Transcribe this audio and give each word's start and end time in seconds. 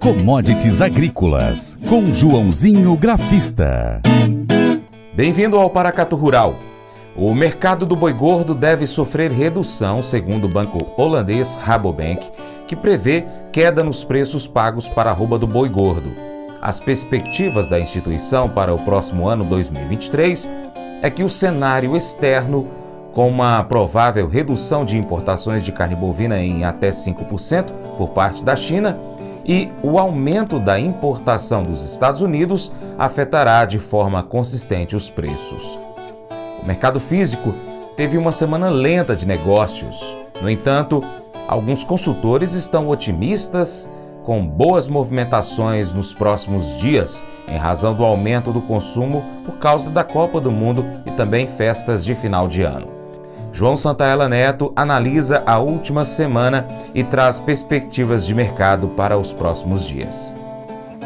Commodities 0.00 0.80
Agrícolas, 0.80 1.78
com 1.86 2.10
Joãozinho 2.10 2.96
Grafista. 2.96 4.00
Bem-vindo 5.12 5.58
ao 5.58 5.68
Paracato 5.68 6.16
Rural. 6.16 6.54
O 7.14 7.34
mercado 7.34 7.84
do 7.84 7.94
boi 7.94 8.14
gordo 8.14 8.54
deve 8.54 8.86
sofrer 8.86 9.30
redução, 9.30 10.02
segundo 10.02 10.46
o 10.46 10.48
banco 10.48 10.86
holandês 10.96 11.54
Rabobank, 11.54 12.30
que 12.66 12.74
prevê 12.74 13.26
queda 13.52 13.84
nos 13.84 14.02
preços 14.02 14.46
pagos 14.46 14.88
para 14.88 15.10
a 15.10 15.12
arroba 15.12 15.38
do 15.38 15.46
boi 15.46 15.68
gordo. 15.68 16.10
As 16.62 16.80
perspectivas 16.80 17.66
da 17.66 17.78
instituição 17.78 18.48
para 18.48 18.72
o 18.72 18.78
próximo 18.78 19.28
ano 19.28 19.44
2023 19.44 20.48
é 21.02 21.10
que 21.10 21.22
o 21.22 21.28
cenário 21.28 21.94
externo, 21.94 22.66
com 23.12 23.28
uma 23.28 23.62
provável 23.64 24.26
redução 24.26 24.82
de 24.82 24.96
importações 24.96 25.62
de 25.62 25.72
carne 25.72 25.94
bovina 25.94 26.40
em 26.40 26.64
até 26.64 26.88
5% 26.88 27.66
por 27.98 28.08
parte 28.08 28.42
da 28.42 28.56
China, 28.56 28.96
e 29.44 29.68
o 29.82 29.98
aumento 29.98 30.58
da 30.58 30.78
importação 30.78 31.62
dos 31.62 31.84
Estados 31.84 32.20
Unidos 32.20 32.72
afetará 32.98 33.64
de 33.64 33.78
forma 33.78 34.22
consistente 34.22 34.94
os 34.94 35.08
preços. 35.08 35.78
O 36.62 36.66
mercado 36.66 37.00
físico 37.00 37.54
teve 37.96 38.18
uma 38.18 38.32
semana 38.32 38.68
lenta 38.68 39.16
de 39.16 39.26
negócios. 39.26 40.14
No 40.40 40.50
entanto, 40.50 41.02
alguns 41.48 41.84
consultores 41.84 42.54
estão 42.54 42.88
otimistas 42.88 43.88
com 44.24 44.46
boas 44.46 44.86
movimentações 44.86 45.92
nos 45.92 46.12
próximos 46.12 46.76
dias, 46.78 47.24
em 47.48 47.56
razão 47.56 47.94
do 47.94 48.04
aumento 48.04 48.52
do 48.52 48.60
consumo 48.60 49.24
por 49.44 49.58
causa 49.58 49.90
da 49.90 50.04
Copa 50.04 50.40
do 50.40 50.50
Mundo 50.50 50.84
e 51.06 51.10
também 51.12 51.46
festas 51.46 52.04
de 52.04 52.14
final 52.14 52.46
de 52.46 52.62
ano. 52.62 52.99
João 53.52 53.76
Santaella 53.76 54.28
Neto 54.28 54.72
analisa 54.76 55.42
a 55.44 55.58
última 55.58 56.04
semana 56.04 56.66
e 56.94 57.02
traz 57.02 57.40
perspectivas 57.40 58.24
de 58.26 58.34
mercado 58.34 58.88
para 58.88 59.18
os 59.18 59.32
próximos 59.32 59.86
dias. 59.86 60.34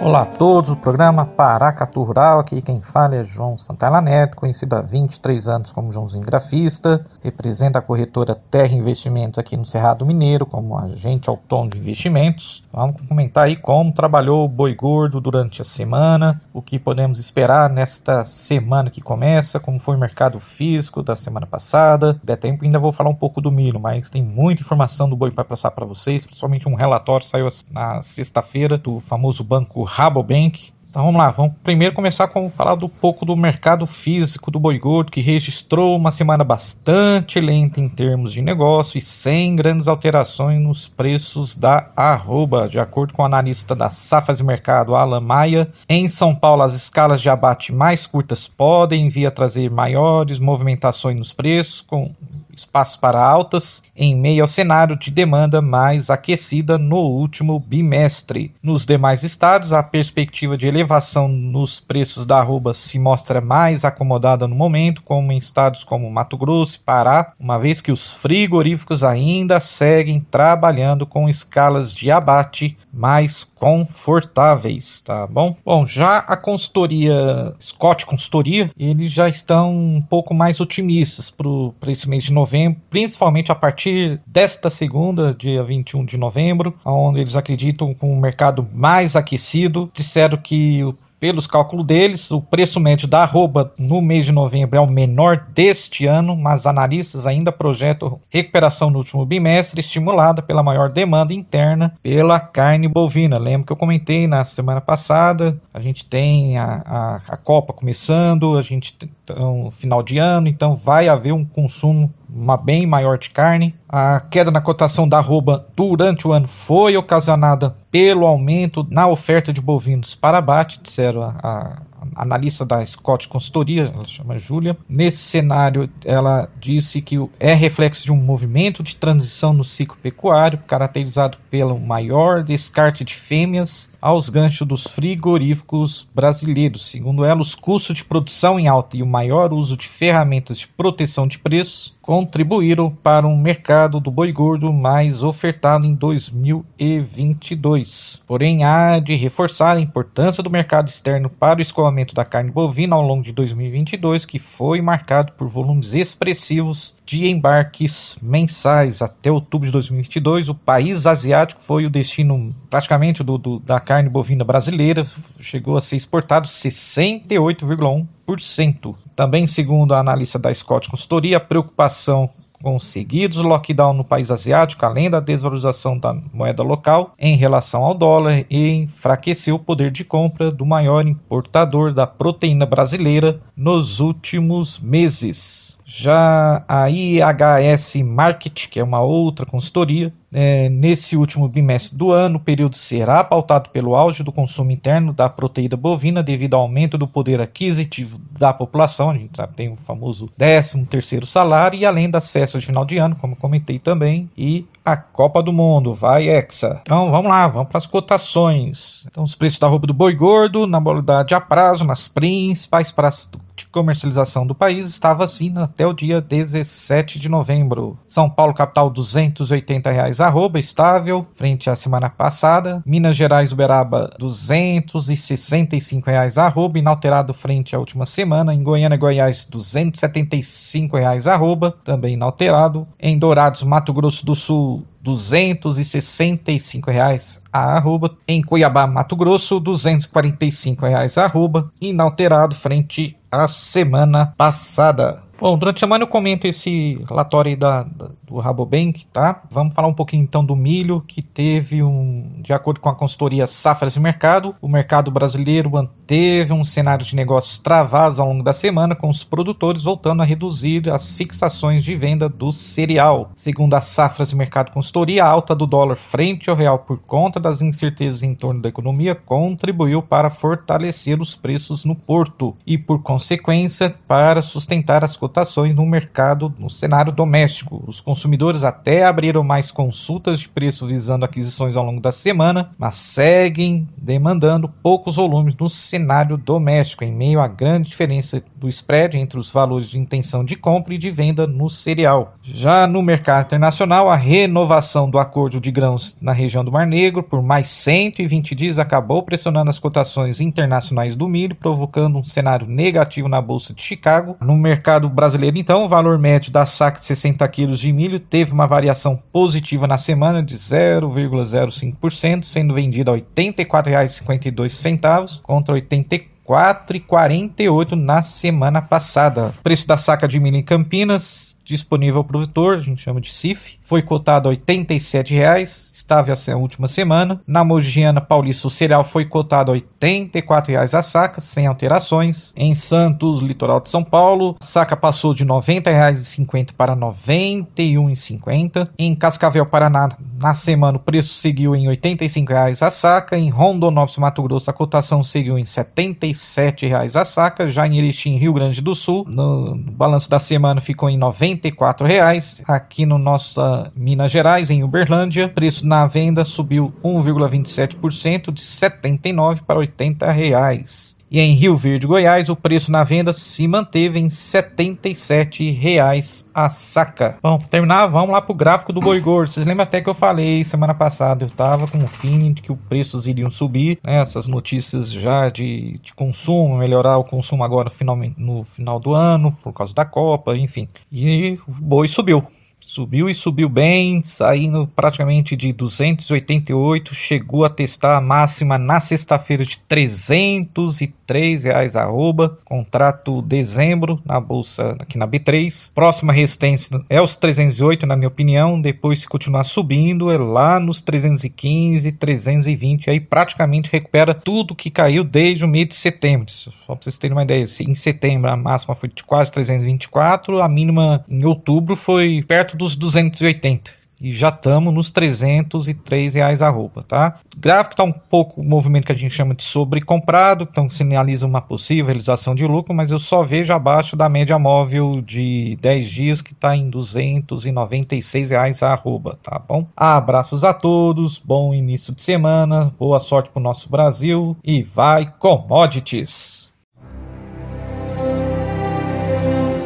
Olá 0.00 0.22
a 0.22 0.26
todos, 0.26 0.70
o 0.70 0.76
programa 0.76 1.24
Paracatu 1.24 2.02
Rural, 2.02 2.40
aqui 2.40 2.60
quem 2.60 2.80
fala 2.80 3.16
é 3.16 3.24
João 3.24 3.56
Santana 3.56 4.02
Neto, 4.02 4.36
conhecido 4.36 4.74
há 4.74 4.82
23 4.82 5.48
anos 5.48 5.72
como 5.72 5.92
Joãozinho 5.92 6.24
Grafista, 6.24 7.06
representa 7.22 7.78
a 7.78 7.82
corretora 7.82 8.34
Terra 8.34 8.74
Investimentos 8.74 9.38
aqui 9.38 9.56
no 9.56 9.64
Cerrado 9.64 10.04
Mineiro 10.04 10.44
como 10.44 10.76
agente 10.76 11.30
autônomo 11.30 11.70
de 11.70 11.78
investimentos. 11.78 12.62
Vamos 12.70 13.00
comentar 13.02 13.44
aí 13.44 13.56
como 13.56 13.94
trabalhou 13.94 14.44
o 14.44 14.48
boi 14.48 14.74
gordo 14.74 15.20
durante 15.20 15.62
a 15.62 15.64
semana, 15.64 16.38
o 16.52 16.60
que 16.60 16.78
podemos 16.78 17.18
esperar 17.18 17.70
nesta 17.70 18.24
semana 18.24 18.90
que 18.90 19.00
começa, 19.00 19.58
como 19.58 19.78
foi 19.78 19.96
o 19.96 20.00
mercado 20.00 20.38
físico 20.38 21.02
da 21.02 21.16
semana 21.16 21.46
passada. 21.46 22.20
Der 22.22 22.36
tempo 22.36 22.64
ainda 22.64 22.78
vou 22.78 22.92
falar 22.92 23.08
um 23.08 23.14
pouco 23.14 23.40
do 23.40 23.50
milho, 23.50 23.80
mas 23.80 24.10
tem 24.10 24.22
muita 24.22 24.60
informação 24.60 25.08
do 25.08 25.16
boi 25.16 25.30
para 25.30 25.44
passar 25.44 25.70
para 25.70 25.86
vocês, 25.86 26.26
principalmente 26.26 26.68
um 26.68 26.74
relatório 26.74 27.26
saiu 27.26 27.48
na 27.70 28.02
sexta-feira 28.02 28.76
do 28.76 29.00
famoso 29.00 29.42
banco 29.42 29.84
Rabobank. 29.94 30.72
Então 30.90 31.04
vamos 31.04 31.18
lá, 31.18 31.30
vamos 31.30 31.54
primeiro 31.62 31.94
começar 31.94 32.26
com 32.26 32.50
falar 32.50 32.74
do 32.74 32.88
pouco 32.88 33.24
do 33.24 33.36
mercado 33.36 33.86
físico 33.86 34.50
do 34.50 34.58
boi 34.58 34.76
gordo, 34.76 35.10
que 35.10 35.20
registrou 35.20 35.96
uma 35.96 36.10
semana 36.10 36.42
bastante 36.42 37.40
lenta 37.40 37.80
em 37.80 37.88
termos 37.88 38.32
de 38.32 38.42
negócio 38.42 38.98
e 38.98 39.00
sem 39.00 39.54
grandes 39.54 39.86
alterações 39.86 40.60
nos 40.60 40.88
preços 40.88 41.54
da 41.54 41.90
arroba, 41.96 42.68
de 42.68 42.78
acordo 42.78 43.14
com 43.14 43.22
o 43.22 43.24
analista 43.24 43.74
da 43.74 43.88
Safas 43.88 44.40
Mercado, 44.40 44.96
Alan 44.96 45.20
Maia. 45.20 45.68
Em 45.88 46.08
São 46.08 46.34
Paulo, 46.34 46.62
as 46.62 46.74
escalas 46.74 47.20
de 47.20 47.28
abate 47.28 47.72
mais 47.72 48.04
curtas 48.04 48.48
podem 48.48 49.08
vir 49.08 49.26
a 49.26 49.30
trazer 49.30 49.70
maiores 49.70 50.40
movimentações 50.40 51.16
nos 51.16 51.32
preços, 51.32 51.80
com 51.80 52.12
espaço 52.56 52.98
para 52.98 53.22
altas 53.22 53.82
em 53.96 54.16
meio 54.16 54.42
ao 54.42 54.48
cenário 54.48 54.98
de 54.98 55.10
demanda 55.10 55.62
mais 55.62 56.10
aquecida 56.10 56.78
no 56.78 56.98
último 56.98 57.58
bimestre. 57.58 58.52
Nos 58.62 58.84
demais 58.84 59.22
estados, 59.22 59.72
a 59.72 59.82
perspectiva 59.82 60.56
de 60.56 60.66
elevação 60.66 61.28
nos 61.28 61.80
preços 61.80 62.26
da 62.26 62.38
arroba 62.38 62.74
se 62.74 62.98
mostra 62.98 63.40
mais 63.40 63.84
acomodada 63.84 64.48
no 64.48 64.54
momento, 64.54 65.02
como 65.02 65.32
em 65.32 65.38
estados 65.38 65.84
como 65.84 66.10
Mato 66.10 66.36
Grosso 66.36 66.76
e 66.76 66.80
Pará, 66.80 67.32
uma 67.38 67.58
vez 67.58 67.80
que 67.80 67.92
os 67.92 68.12
frigoríficos 68.14 69.04
ainda 69.04 69.60
seguem 69.60 70.20
trabalhando 70.20 71.06
com 71.06 71.28
escalas 71.28 71.92
de 71.92 72.10
abate 72.10 72.76
mais 72.94 73.44
confortáveis, 73.44 75.00
tá 75.00 75.26
bom? 75.26 75.56
Bom, 75.64 75.86
já 75.86 76.18
a 76.18 76.36
consultoria 76.36 77.54
Scott 77.60 78.06
Consultoria, 78.06 78.70
eles 78.78 79.10
já 79.10 79.28
estão 79.28 79.74
um 79.74 80.02
pouco 80.02 80.34
mais 80.34 80.60
otimistas 80.60 81.30
para 81.30 81.92
esse 81.92 82.08
mês 82.08 82.24
de 82.24 82.32
novembro, 82.32 82.80
principalmente 82.90 83.50
a 83.50 83.54
partir 83.54 84.20
desta 84.26 84.70
segunda, 84.70 85.34
dia 85.34 85.62
21 85.62 86.04
de 86.04 86.16
novembro, 86.16 86.74
onde 86.84 87.20
eles 87.20 87.36
acreditam 87.36 87.94
com 87.94 88.12
o 88.12 88.20
mercado 88.20 88.68
mais 88.72 89.16
aquecido. 89.16 89.88
Disseram 89.92 90.38
que 90.38 90.82
o 90.84 90.96
pelos 91.18 91.46
cálculos 91.46 91.84
deles, 91.84 92.30
o 92.30 92.40
preço 92.40 92.78
médio 92.78 93.08
da 93.08 93.22
arroba 93.22 93.72
no 93.78 94.02
mês 94.02 94.26
de 94.26 94.32
novembro 94.32 94.76
é 94.76 94.80
o 94.80 94.86
menor 94.86 95.46
deste 95.54 96.06
ano, 96.06 96.36
mas 96.36 96.66
analistas 96.66 97.26
ainda 97.26 97.50
projetam 97.50 98.20
recuperação 98.30 98.90
no 98.90 98.98
último 98.98 99.24
bimestre, 99.24 99.80
estimulada 99.80 100.42
pela 100.42 100.62
maior 100.62 100.90
demanda 100.90 101.32
interna 101.32 101.94
pela 102.02 102.38
carne 102.38 102.88
bovina. 102.88 103.38
Lembro 103.38 103.66
que 103.66 103.72
eu 103.72 103.76
comentei 103.76 104.26
na 104.26 104.44
semana 104.44 104.80
passada, 104.80 105.58
a 105.72 105.80
gente 105.80 106.04
tem 106.04 106.58
a, 106.58 106.82
a, 106.84 107.20
a 107.28 107.36
Copa 107.36 107.72
começando, 107.72 108.58
a 108.58 108.62
gente 108.62 108.94
tem 108.94 109.10
um 109.36 109.70
final 109.70 110.02
de 110.02 110.18
ano, 110.18 110.48
então 110.48 110.76
vai 110.76 111.08
haver 111.08 111.32
um 111.32 111.44
consumo 111.44 112.12
uma 112.34 112.56
bem 112.56 112.86
maior 112.86 113.16
de 113.16 113.30
carne. 113.30 113.74
A 113.88 114.18
queda 114.20 114.50
na 114.50 114.60
cotação 114.60 115.08
da 115.08 115.18
arroba 115.18 115.66
durante 115.76 116.26
o 116.26 116.32
ano 116.32 116.48
foi 116.48 116.96
ocasionada 116.96 117.74
pelo 117.90 118.26
aumento 118.26 118.86
na 118.90 119.06
oferta 119.06 119.52
de 119.52 119.60
bovinos 119.60 120.14
para 120.14 120.38
abate, 120.38 120.80
disseram 120.82 121.22
a, 121.22 121.36
a 121.42 121.82
analista 122.14 122.64
da 122.64 122.84
Scott 122.84 123.28
Consultoria, 123.28 123.92
ela 123.94 124.06
chama 124.06 124.38
Júlia. 124.38 124.76
Nesse 124.88 125.18
cenário, 125.18 125.88
ela 126.04 126.48
disse 126.58 127.00
que 127.00 127.16
é 127.38 127.54
reflexo 127.54 128.04
de 128.04 128.12
um 128.12 128.16
movimento 128.16 128.82
de 128.82 128.96
transição 128.96 129.52
no 129.52 129.64
ciclo 129.64 129.96
pecuário, 130.02 130.58
caracterizado 130.66 131.38
pelo 131.50 131.78
maior 131.78 132.42
descarte 132.42 133.04
de 133.04 133.14
fêmeas 133.14 133.90
aos 134.00 134.28
ganchos 134.28 134.66
dos 134.66 134.84
frigoríficos 134.84 136.08
brasileiros. 136.14 136.90
Segundo 136.90 137.24
ela, 137.24 137.40
os 137.40 137.54
custos 137.54 137.96
de 137.96 138.04
produção 138.04 138.60
em 138.60 138.68
alta 138.68 138.96
e 138.96 139.02
o 139.02 139.06
maior 139.06 139.52
uso 139.52 139.76
de 139.76 139.86
ferramentas 139.86 140.58
de 140.58 140.68
proteção 140.68 141.26
de 141.26 141.38
preços 141.38 141.94
contribuíram 142.04 142.90
para 142.90 143.26
um 143.26 143.36
mercado 143.36 143.98
do 143.98 144.10
boi 144.10 144.30
gordo 144.30 144.70
mais 144.70 145.22
ofertado 145.22 145.86
em 145.86 145.94
2022. 145.94 148.22
Porém, 148.26 148.62
há 148.62 148.98
de 148.98 149.14
reforçar 149.14 149.78
a 149.78 149.80
importância 149.80 150.42
do 150.42 150.50
mercado 150.50 150.88
externo 150.88 151.30
para 151.30 151.60
o 151.60 151.62
escoamento 151.62 151.93
da 152.14 152.24
carne 152.24 152.50
bovina 152.50 152.96
ao 152.96 153.02
longo 153.02 153.22
de 153.22 153.30
2022, 153.32 154.24
que 154.24 154.38
foi 154.38 154.80
marcado 154.80 155.32
por 155.32 155.46
volumes 155.46 155.92
expressivos 155.94 156.96
de 157.06 157.28
embarques 157.28 158.16
mensais. 158.20 159.02
Até 159.02 159.30
outubro 159.30 159.66
de 159.66 159.72
2022, 159.72 160.48
o 160.48 160.54
país 160.54 161.06
asiático 161.06 161.62
foi 161.62 161.84
o 161.86 161.90
destino 161.90 162.54
praticamente 162.70 163.22
do, 163.22 163.38
do 163.38 163.60
da 163.60 163.78
carne 163.78 164.08
bovina 164.08 164.44
brasileira, 164.44 165.06
chegou 165.38 165.76
a 165.76 165.80
ser 165.80 165.94
exportado 165.96 166.48
68,1%. 166.48 168.96
Também, 169.14 169.46
segundo 169.46 169.94
a 169.94 170.00
analista 170.00 170.36
da 170.38 170.52
Scott 170.52 170.90
Consultoria, 170.90 171.36
a 171.36 171.40
preocupação 171.40 172.28
com 172.64 172.80
seguidos 172.80 173.42
lockdown 173.42 173.92
no 173.92 174.02
país 174.02 174.30
asiático, 174.30 174.86
além 174.86 175.10
da 175.10 175.20
desvalorização 175.20 175.98
da 175.98 176.14
moeda 176.32 176.62
local 176.62 177.12
em 177.18 177.36
relação 177.36 177.84
ao 177.84 177.92
dólar, 177.92 178.46
e 178.48 178.70
enfraqueceu 178.70 179.56
o 179.56 179.58
poder 179.58 179.90
de 179.90 180.02
compra 180.02 180.50
do 180.50 180.64
maior 180.64 181.06
importador 181.06 181.92
da 181.92 182.06
proteína 182.06 182.64
brasileira 182.64 183.38
nos 183.54 184.00
últimos 184.00 184.80
meses. 184.80 185.78
Já 185.84 186.64
a 186.66 186.88
IHS 186.88 187.96
Market, 188.04 188.68
que 188.68 188.80
é 188.80 188.84
uma 188.84 189.00
outra 189.00 189.44
consultoria, 189.44 190.12
é, 190.36 190.68
nesse 190.68 191.16
último 191.16 191.46
bimestre 191.46 191.96
do 191.96 192.10
ano, 192.10 192.38
o 192.38 192.40
período 192.40 192.74
será 192.74 193.22
pautado 193.22 193.70
pelo 193.70 193.94
auge 193.94 194.24
do 194.24 194.32
consumo 194.32 194.72
interno 194.72 195.12
da 195.12 195.28
proteína 195.28 195.76
bovina 195.76 196.24
devido 196.24 196.54
ao 196.54 196.62
aumento 196.62 196.98
do 196.98 197.06
poder 197.06 197.40
aquisitivo 197.40 198.20
da 198.36 198.52
população. 198.52 199.10
A 199.10 199.14
gente 199.14 199.36
sabe 199.36 199.54
tem 199.54 199.70
o 199.70 199.76
famoso 199.76 200.28
13 200.36 200.84
terceiro 200.86 201.24
salário 201.24 201.78
e 201.78 201.86
além 201.86 202.10
das 202.10 202.32
festas 202.32 202.62
de 202.62 202.66
final 202.66 202.84
de 202.84 202.98
ano, 202.98 203.14
como 203.14 203.36
comentei 203.36 203.78
também, 203.78 204.28
e 204.36 204.66
a 204.84 204.96
Copa 204.96 205.40
do 205.40 205.52
Mundo, 205.52 205.94
vai 205.94 206.28
Hexa. 206.28 206.80
Então 206.82 207.12
vamos 207.12 207.30
lá, 207.30 207.46
vamos 207.46 207.68
para 207.68 207.78
as 207.78 207.86
cotações. 207.86 209.06
Então 209.08 209.22
os 209.22 209.36
preços 209.36 209.60
da 209.60 209.68
roupa 209.68 209.86
do 209.86 209.94
boi 209.94 210.16
gordo 210.16 210.66
na 210.66 210.80
modalidade 210.80 211.32
a 211.32 211.40
prazo 211.40 211.84
nas 211.84 212.08
principais 212.08 212.90
praças 212.90 213.30
de 213.54 213.66
comercialização 213.66 214.44
do 214.44 214.54
país 214.54 214.88
estava 214.88 215.22
assim 215.22 215.48
até 215.74 215.84
o 215.84 215.92
dia 215.92 216.20
17 216.20 217.18
de 217.18 217.28
novembro. 217.28 217.98
São 218.06 218.30
Paulo 218.30 218.54
capital 218.54 218.88
280 218.88 219.90
reais 219.90 220.20
arroba, 220.20 220.60
estável, 220.60 221.26
frente 221.34 221.68
à 221.68 221.74
semana 221.74 222.08
passada. 222.08 222.80
Minas 222.86 223.16
Gerais, 223.16 223.52
Uberaba, 223.52 224.08
265 224.16 226.06
reais 226.06 226.38
arroba, 226.38 226.78
inalterado 226.78 227.34
frente 227.34 227.74
à 227.74 227.78
última 227.80 228.06
semana. 228.06 228.54
Em 228.54 228.62
Goiânia, 228.62 228.96
Goiás, 228.96 229.44
275 229.50 230.96
reais 230.96 231.26
arroba, 231.26 231.74
também 231.82 232.14
inalterado. 232.14 232.86
Em 233.00 233.18
Dourados, 233.18 233.64
Mato 233.64 233.92
Grosso 233.92 234.24
do 234.24 234.36
Sul, 234.36 234.84
265 235.04 236.90
reais 236.90 237.42
a 237.52 237.76
arroba. 237.76 238.16
Em 238.26 238.40
Cuiabá, 238.42 238.86
Mato 238.86 239.14
Grosso, 239.14 239.60
245 239.60 240.86
reais 240.86 241.18
a 241.18 241.26
arroba, 241.26 241.70
inalterado 241.78 242.54
frente 242.54 243.14
à 243.30 243.46
semana 243.46 244.32
passada. 244.36 245.24
Bom, 245.38 245.58
durante 245.58 245.76
a 245.76 245.80
semana 245.80 246.04
eu 246.04 246.08
comento 246.08 246.46
esse 246.46 246.98
relatório 247.08 247.56
da, 247.56 247.82
da, 247.82 248.08
do 248.22 248.38
Rabobank, 248.38 249.04
tá? 249.06 249.42
Vamos 249.50 249.74
falar 249.74 249.88
um 249.88 249.94
pouquinho 249.94 250.22
então 250.22 250.44
do 250.44 250.54
milho, 250.54 251.02
que 251.06 251.20
teve 251.20 251.82
um, 251.82 252.40
de 252.40 252.52
acordo 252.52 252.80
com 252.80 252.88
a 252.88 252.94
consultoria 252.94 253.46
Safras 253.46 253.96
e 253.96 254.00
Mercado, 254.00 254.54
o 254.62 254.68
mercado 254.68 255.10
brasileiro 255.10 255.70
manteve 255.70 256.52
um 256.52 256.62
cenário 256.62 257.04
de 257.04 257.16
negócios 257.16 257.58
travados 257.58 258.20
ao 258.20 258.28
longo 258.28 258.44
da 258.44 258.52
semana, 258.52 258.94
com 258.94 259.08
os 259.08 259.24
produtores 259.24 259.82
voltando 259.82 260.22
a 260.22 260.24
reduzir 260.24 260.88
as 260.88 261.16
fixações 261.16 261.82
de 261.84 261.96
venda 261.96 262.28
do 262.28 262.52
cereal. 262.52 263.30
Segundo 263.34 263.74
a 263.74 263.80
Safras 263.80 264.30
e 264.30 264.36
Mercado 264.36 264.70
Consultoria, 264.70 264.93
a 264.94 265.26
alta 265.26 265.56
do 265.56 265.66
dólar 265.66 265.96
frente 265.96 266.48
ao 266.48 266.54
real 266.54 266.78
por 266.78 266.98
conta 266.98 267.40
das 267.40 267.60
incertezas 267.60 268.22
em 268.22 268.32
torno 268.32 268.62
da 268.62 268.68
economia 268.68 269.12
contribuiu 269.12 270.00
para 270.00 270.30
fortalecer 270.30 271.20
os 271.20 271.34
preços 271.34 271.84
no 271.84 271.96
porto 271.96 272.56
e, 272.64 272.78
por 272.78 273.02
consequência, 273.02 273.92
para 274.06 274.40
sustentar 274.40 275.02
as 275.02 275.16
cotações 275.16 275.74
no 275.74 275.84
mercado, 275.84 276.54
no 276.56 276.70
cenário 276.70 277.10
doméstico. 277.10 277.82
Os 277.88 278.00
consumidores 278.00 278.62
até 278.62 279.04
abriram 279.04 279.42
mais 279.42 279.72
consultas 279.72 280.38
de 280.38 280.48
preço 280.48 280.86
visando 280.86 281.24
aquisições 281.24 281.76
ao 281.76 281.84
longo 281.84 282.00
da 282.00 282.12
semana, 282.12 282.70
mas 282.78 282.94
seguem 282.94 283.88
demandando 283.98 284.68
poucos 284.68 285.16
volumes 285.16 285.56
no 285.56 285.68
cenário 285.68 286.36
doméstico, 286.36 287.02
em 287.02 287.12
meio 287.12 287.40
à 287.40 287.48
grande 287.48 287.88
diferença 287.88 288.40
do 288.54 288.68
spread 288.68 289.18
entre 289.18 289.40
os 289.40 289.50
valores 289.50 289.90
de 289.90 289.98
intenção 289.98 290.44
de 290.44 290.54
compra 290.54 290.94
e 290.94 290.98
de 290.98 291.10
venda 291.10 291.48
no 291.48 291.68
cereal. 291.68 292.36
Já 292.44 292.86
no 292.86 293.02
mercado 293.02 293.46
internacional, 293.46 294.08
a 294.08 294.14
renovação 294.14 294.83
do 295.10 295.18
acordo 295.18 295.60
de 295.60 295.70
grãos 295.70 296.16
na 296.20 296.32
região 296.32 296.64
do 296.64 296.70
Mar 296.70 296.86
Negro 296.86 297.22
por 297.22 297.42
mais 297.42 297.66
120 297.68 298.54
dias 298.54 298.78
acabou 298.78 299.22
pressionando 299.22 299.70
as 299.70 299.78
cotações 299.78 300.38
internacionais 300.40 301.16
do 301.16 301.26
milho, 301.26 301.56
provocando 301.56 302.18
um 302.18 302.24
cenário 302.24 302.66
negativo 302.66 303.26
na 303.28 303.40
bolsa 303.40 303.72
de 303.72 303.80
Chicago. 303.80 304.36
No 304.40 304.56
mercado 304.56 305.08
brasileiro, 305.08 305.56
então, 305.58 305.84
o 305.84 305.88
valor 305.88 306.18
médio 306.18 306.52
da 306.52 306.66
saca 306.66 306.98
de 306.98 307.06
60 307.06 307.48
quilos 307.48 307.80
de 307.80 307.90
milho 307.92 308.20
teve 308.20 308.52
uma 308.52 308.66
variação 308.66 309.18
positiva 309.32 309.86
na 309.86 309.96
semana 309.96 310.42
de 310.42 310.56
0,05%, 310.56 312.44
sendo 312.44 312.74
vendido 312.74 313.10
a 313.10 313.14
R$ 313.14 313.24
84,52 313.36 315.40
contra 315.42 315.74
R$ 315.74 315.80
84,48 315.82 317.92
na 317.92 318.20
semana 318.22 318.82
passada. 318.82 319.54
O 319.58 319.62
preço 319.62 319.88
da 319.88 319.96
saca 319.96 320.28
de 320.28 320.38
milho 320.38 320.56
em 320.56 320.62
Campinas 320.62 321.53
disponível 321.64 322.18
ao 322.18 322.24
produtor, 322.24 322.76
a 322.76 322.80
gente 322.80 323.00
chama 323.00 323.20
de 323.20 323.32
CIF, 323.32 323.78
foi 323.82 324.02
cotado 324.02 324.48
a 324.48 324.52
R$ 324.52 324.58
87,00, 324.58 325.62
estável 325.62 326.32
essa 326.32 326.56
última 326.56 326.86
semana. 326.86 327.40
Na 327.46 327.64
Mogiana 327.64 328.20
Paulista, 328.20 328.68
o 328.68 328.70
cereal 328.70 329.02
foi 329.02 329.24
cotado 329.24 329.72
a 329.72 329.74
R$ 329.74 329.82
84,00 330.00 330.94
a 330.94 331.02
saca, 331.02 331.40
sem 331.40 331.66
alterações. 331.66 332.52
Em 332.56 332.74
Santos, 332.74 333.40
litoral 333.40 333.80
de 333.80 333.88
São 333.88 334.04
Paulo, 334.04 334.56
a 334.60 334.64
saca 334.64 334.96
passou 334.96 335.32
de 335.32 335.42
R$ 335.42 335.48
90,50 335.48 336.72
para 336.76 336.94
R$ 336.94 337.00
91,50. 337.00 338.88
Em 338.98 339.14
Cascavel, 339.14 339.66
Paraná, 339.66 340.10
na 340.38 340.52
semana, 340.52 340.98
o 340.98 341.00
preço 341.00 341.34
seguiu 341.34 341.74
em 341.74 341.88
R$ 341.88 341.96
85,00 341.96 342.86
a 342.86 342.90
saca. 342.90 343.38
Em 343.38 343.48
Rondonópolis, 343.48 344.18
Mato 344.18 344.42
Grosso, 344.42 344.70
a 344.70 344.74
cotação 344.74 345.22
seguiu 345.22 345.58
em 345.58 345.62
R$ 345.62 345.66
77,00 345.66 347.18
a 347.18 347.24
saca. 347.24 347.68
Já 347.68 347.86
em 347.86 347.98
Erechim, 347.98 348.36
Rio 348.36 348.52
Grande 348.52 348.82
do 348.82 348.94
Sul, 348.94 349.24
no, 349.26 349.74
balanço 349.76 350.28
da 350.28 350.38
semana 350.38 350.80
ficou 350.80 351.08
em 351.08 351.16
94 351.54 352.06
reais. 352.06 352.62
Aqui 352.66 353.06
no 353.06 353.18
nosso 353.18 353.60
Minas 353.94 354.30
Gerais, 354.30 354.70
em 354.70 354.82
Uberlândia, 354.82 355.48
preço 355.48 355.86
na 355.86 356.06
venda 356.06 356.44
subiu 356.44 356.92
1,27% 357.02 358.52
de 358.52 358.60
79 358.60 359.62
para 359.62 359.78
80 359.78 360.30
reais. 360.30 361.16
E 361.34 361.40
em 361.40 361.54
Rio 361.54 361.76
Verde, 361.76 362.06
Goiás, 362.06 362.48
o 362.48 362.54
preço 362.54 362.92
na 362.92 363.02
venda 363.02 363.32
se 363.32 363.66
manteve 363.66 364.20
em 364.20 364.22
R$ 364.22 364.28
77,00 364.28 366.46
a 366.54 366.70
saca. 366.70 367.36
Bom, 367.42 367.58
terminar, 367.58 368.06
vamos 368.06 368.30
lá 368.30 368.40
para 368.40 368.52
o 368.52 368.56
gráfico 368.56 368.92
do 368.92 369.00
boi 369.00 369.18
gordo. 369.18 369.50
Vocês 369.50 369.66
lembram 369.66 369.82
até 369.82 370.00
que 370.00 370.08
eu 370.08 370.14
falei 370.14 370.62
semana 370.62 370.94
passada, 370.94 371.42
eu 371.42 371.48
estava 371.48 371.88
com 371.88 371.98
o 371.98 372.06
feeling 372.06 372.52
de 372.52 372.62
que 372.62 372.70
os 372.70 372.78
preços 372.88 373.26
iriam 373.26 373.50
subir, 373.50 373.98
né? 374.04 374.22
essas 374.22 374.46
notícias 374.46 375.10
já 375.10 375.48
de, 375.48 375.98
de 376.04 376.14
consumo, 376.14 376.78
melhorar 376.78 377.18
o 377.18 377.24
consumo 377.24 377.64
agora 377.64 377.90
no 378.36 378.62
final 378.62 379.00
do 379.00 379.12
ano, 379.12 379.50
por 379.60 379.72
causa 379.72 379.92
da 379.92 380.04
Copa, 380.04 380.56
enfim. 380.56 380.86
E 381.10 381.58
o 381.66 381.72
boi 381.72 382.06
subiu. 382.06 382.44
Subiu 382.86 383.28
e 383.28 383.34
subiu 383.34 383.68
bem, 383.68 384.22
saindo 384.22 384.86
praticamente 384.94 385.56
de 385.56 385.72
288, 385.72 387.14
chegou 387.14 387.64
a 387.64 387.70
testar 387.70 388.16
a 388.16 388.20
máxima 388.20 388.78
na 388.78 389.00
sexta-feira 389.00 389.64
de 389.64 389.78
303 389.78 391.64
reais 391.64 391.96
arroba, 391.96 392.58
contrato 392.64 393.42
dezembro 393.42 394.20
na 394.24 394.38
bolsa 394.38 394.96
aqui 395.00 395.18
na 395.18 395.26
B3. 395.26 395.92
Próxima 395.94 396.32
resistência 396.32 397.00
é 397.08 397.20
os 397.20 397.34
308 397.34 398.06
na 398.06 398.16
minha 398.16 398.28
opinião, 398.28 398.80
depois 398.80 399.20
se 399.20 399.28
continuar 399.28 399.64
subindo 399.64 400.30
é 400.30 400.38
lá 400.38 400.78
nos 400.78 401.02
315, 401.02 402.12
320, 402.12 403.10
aí 403.10 403.18
praticamente 403.18 403.90
recupera 403.90 404.34
tudo 404.34 404.74
que 404.74 404.90
caiu 404.90 405.24
desde 405.24 405.64
o 405.64 405.68
mês 405.68 405.88
de 405.88 405.94
setembro. 405.96 406.50
Só 406.50 406.70
para 406.86 406.96
vocês 406.96 407.18
terem 407.18 407.36
uma 407.36 407.42
ideia, 407.42 407.64
em 407.80 407.94
setembro 407.94 408.50
a 408.50 408.56
máxima 408.56 408.94
foi 408.94 409.08
de 409.08 409.24
quase 409.24 409.50
324, 409.50 410.60
a 410.60 410.68
mínima 410.68 411.24
em 411.28 411.44
outubro 411.44 411.96
foi 411.96 412.44
perto 412.46 412.73
do 412.74 412.84
dos 412.84 412.96
280 412.96 414.04
e 414.20 414.30
já 414.30 414.48
estamos 414.48 414.92
nos 414.92 415.10
303 415.10 416.34
reais 416.34 416.62
a 416.62 416.70
roupa, 416.70 417.02
tá? 417.02 417.40
O 417.54 417.60
gráfico 417.60 417.94
está 417.94 418.04
um 418.04 418.12
pouco 418.12 418.60
o 418.60 418.64
movimento 418.64 419.06
que 419.06 419.12
a 419.12 419.16
gente 419.16 419.34
chama 419.34 419.54
de 419.54 419.62
sobrecomprado, 419.62 420.66
então 420.70 420.88
sinaliza 420.88 421.46
uma 421.46 421.60
possível 421.60 422.06
realização 422.06 422.54
de 422.54 422.66
lucro, 422.66 422.94
mas 422.94 423.10
eu 423.10 423.18
só 423.18 423.42
vejo 423.42 423.72
abaixo 423.72 424.16
da 424.16 424.28
média 424.28 424.58
móvel 424.58 425.20
de 425.20 425.76
10 425.80 426.10
dias 426.10 426.42
que 426.42 426.52
está 426.52 426.76
em 426.76 426.88
296 426.88 428.50
reais 428.50 428.82
a 428.82 428.92
arroba, 428.92 429.38
tá 429.42 429.58
bom? 429.58 429.86
Abraços 429.96 430.64
a 430.64 430.72
todos, 430.72 431.38
bom 431.38 431.74
início 431.74 432.14
de 432.14 432.22
semana, 432.22 432.94
boa 432.98 433.18
sorte 433.18 433.50
para 433.50 433.60
o 433.60 433.62
nosso 433.62 433.90
Brasil 433.90 434.56
e 434.64 434.82
vai 434.82 435.32
commodities! 435.38 436.73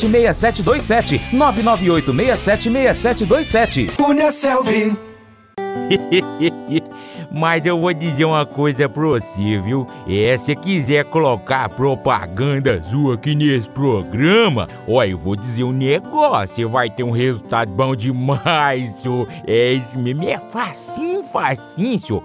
6727 0.00 1.20
998 1.32 2.12
676727. 2.12 3.86
Cunha 3.96 4.30
Selvi. 4.30 4.96
Mas 7.30 7.66
eu 7.66 7.78
vou 7.78 7.92
dizer 7.92 8.24
uma 8.24 8.46
coisa 8.46 8.88
pra 8.88 9.02
você, 9.02 9.60
viu? 9.60 9.86
É, 10.08 10.38
se 10.38 10.54
quiser 10.56 11.04
colocar 11.04 11.68
propaganda 11.68 12.82
sua 12.82 13.14
aqui 13.14 13.34
nesse 13.34 13.68
programa, 13.68 14.66
ó, 14.88 15.04
eu 15.04 15.18
vou 15.18 15.36
dizer 15.36 15.64
um 15.64 15.72
negócio, 15.72 16.54
você 16.54 16.64
vai 16.64 16.88
ter 16.88 17.02
um 17.02 17.10
resultado 17.10 17.70
bom 17.70 17.94
demais, 17.94 18.90
senhor. 19.02 19.28
É 19.46 19.72
isso 19.72 19.98
mesmo, 19.98 20.26
é 20.26 20.38
facinho, 20.38 21.22
facinho, 21.24 22.00
senhor. 22.00 22.24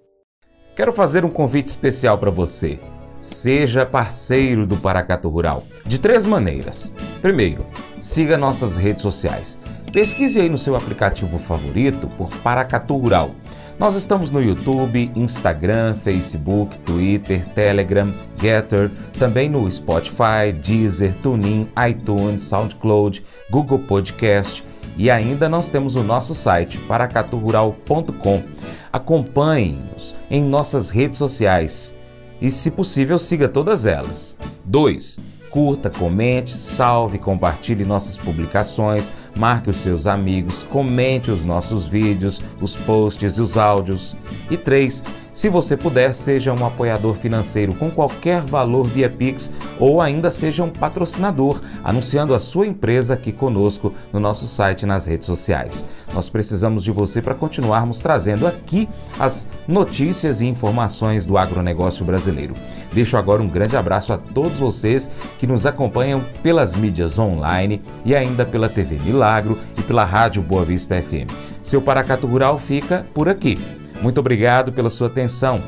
Quero 0.81 0.91
fazer 0.91 1.23
um 1.23 1.29
convite 1.29 1.67
especial 1.67 2.17
para 2.17 2.31
você. 2.31 2.79
Seja 3.21 3.85
parceiro 3.85 4.65
do 4.65 4.75
Paracato 4.75 5.29
Rural 5.29 5.63
de 5.85 5.99
três 5.99 6.25
maneiras. 6.25 6.91
Primeiro, 7.21 7.67
siga 8.01 8.35
nossas 8.35 8.77
redes 8.77 9.03
sociais. 9.03 9.59
Pesquise 9.93 10.41
aí 10.41 10.49
no 10.49 10.57
seu 10.57 10.75
aplicativo 10.75 11.37
favorito 11.37 12.07
por 12.17 12.35
Paracatu 12.37 12.97
Rural. 12.97 13.29
Nós 13.77 13.95
estamos 13.95 14.31
no 14.31 14.41
YouTube, 14.41 15.11
Instagram, 15.15 15.93
Facebook, 15.97 16.75
Twitter, 16.79 17.45
Telegram, 17.49 18.11
Getter, 18.35 18.89
também 19.19 19.49
no 19.49 19.71
Spotify, 19.71 20.51
Deezer, 20.51 21.13
TuneIn, 21.17 21.69
iTunes, 21.91 22.41
SoundCloud, 22.41 23.23
Google 23.51 23.77
Podcast 23.77 24.63
e 24.97 25.09
ainda 25.09 25.47
nós 25.47 25.69
temos 25.69 25.95
o 25.95 26.03
nosso 26.03 26.35
site 26.35 26.77
paracaturural.com. 26.79 28.43
Acompanhe-nos 28.91 30.15
em 30.29 30.43
nossas 30.43 30.89
redes 30.89 31.17
sociais 31.17 31.95
e, 32.41 32.49
se 32.49 32.71
possível, 32.71 33.17
siga 33.19 33.47
todas 33.47 33.85
elas. 33.85 34.35
2. 34.65 35.19
Curta, 35.49 35.89
comente, 35.89 36.55
salve, 36.55 37.17
compartilhe 37.19 37.83
nossas 37.83 38.17
publicações, 38.17 39.11
marque 39.35 39.69
os 39.69 39.77
seus 39.77 40.07
amigos, 40.07 40.63
comente 40.63 41.29
os 41.29 41.43
nossos 41.43 41.85
vídeos, 41.85 42.41
os 42.61 42.75
posts 42.75 43.37
e 43.37 43.41
os 43.41 43.57
áudios. 43.57 44.15
E 44.49 44.55
3. 44.55 45.03
Se 45.33 45.47
você 45.47 45.77
puder, 45.77 46.13
seja 46.13 46.51
um 46.51 46.65
apoiador 46.65 47.15
financeiro 47.15 47.73
com 47.73 47.89
qualquer 47.89 48.41
valor 48.41 48.85
via 48.85 49.09
Pix 49.09 49.51
ou 49.79 50.01
ainda 50.01 50.29
seja 50.29 50.61
um 50.61 50.69
patrocinador, 50.69 51.61
anunciando 51.83 52.35
a 52.35 52.39
sua 52.39 52.67
empresa 52.67 53.13
aqui 53.13 53.31
conosco 53.31 53.93
no 54.11 54.19
nosso 54.19 54.45
site 54.45 54.81
e 54.81 54.85
nas 54.85 55.05
redes 55.05 55.25
sociais. 55.25 55.85
Nós 56.13 56.29
precisamos 56.29 56.83
de 56.83 56.91
você 56.91 57.21
para 57.21 57.33
continuarmos 57.33 58.01
trazendo 58.01 58.45
aqui 58.45 58.89
as 59.17 59.47
notícias 59.65 60.41
e 60.41 60.47
informações 60.47 61.25
do 61.25 61.37
agronegócio 61.37 62.03
brasileiro. 62.03 62.53
Deixo 62.93 63.15
agora 63.15 63.41
um 63.41 63.47
grande 63.47 63.77
abraço 63.77 64.11
a 64.11 64.17
todos 64.17 64.59
vocês 64.59 65.09
que 65.39 65.47
nos 65.47 65.65
acompanham 65.65 66.21
pelas 66.43 66.75
mídias 66.75 67.17
online 67.17 67.81
e 68.03 68.13
ainda 68.13 68.45
pela 68.45 68.67
TV 68.67 68.97
Milagro 69.01 69.57
e 69.77 69.81
pela 69.81 70.03
Rádio 70.03 70.41
Boa 70.41 70.65
Vista 70.65 71.01
FM. 71.01 71.31
Seu 71.63 71.81
Paracato 71.81 72.27
Rural 72.27 72.59
fica 72.59 73.05
por 73.13 73.29
aqui. 73.29 73.80
Muito 74.01 74.19
obrigado 74.19 74.71
pela 74.73 74.89
sua 74.89 75.07
atenção. 75.07 75.61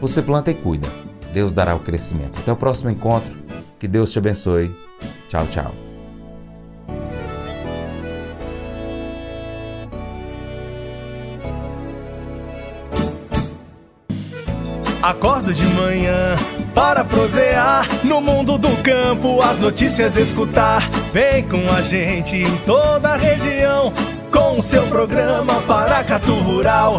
Você 0.00 0.22
planta 0.22 0.50
e 0.50 0.54
cuida. 0.54 0.88
Deus 1.32 1.52
dará 1.52 1.74
o 1.74 1.80
crescimento. 1.80 2.38
Até 2.40 2.52
o 2.52 2.56
próximo 2.56 2.90
encontro. 2.90 3.34
Que 3.78 3.88
Deus 3.88 4.12
te 4.12 4.18
abençoe. 4.18 4.70
Tchau, 5.28 5.46
tchau. 5.48 5.74
Acordo 15.02 15.52
de 15.54 15.64
manhã 15.66 16.36
para 16.74 17.04
prosear 17.04 17.86
no 18.04 18.20
mundo 18.20 18.58
do 18.58 18.70
campo, 18.82 19.42
as 19.42 19.58
notícias 19.58 20.16
escutar. 20.16 20.88
Vem 21.12 21.42
com 21.48 21.68
a 21.72 21.80
gente 21.82 22.36
em 22.36 22.56
toda 22.58 23.08
a 23.08 23.16
região 23.16 23.92
com 24.30 24.58
o 24.58 24.62
seu 24.62 24.86
programa 24.86 25.60
Paracatu 25.62 26.34
Rural. 26.34 26.98